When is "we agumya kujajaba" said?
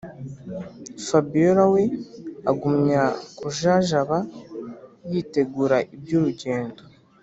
1.73-4.17